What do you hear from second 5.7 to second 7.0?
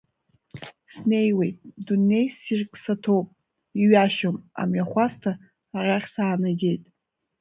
арахь саанагеит.